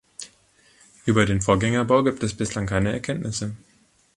[1.05, 3.55] Über den Vorgängerbau gibt es bislang keine Erkenntnisse.